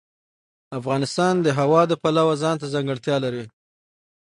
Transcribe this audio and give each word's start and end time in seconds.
افغانستان 0.79 1.33
د 1.41 1.47
هوا 1.59 1.81
د 1.87 1.93
پلوه 2.01 2.33
ځانته 2.43 2.65
ځانګړتیا 2.73 3.15
لري. 3.25 3.43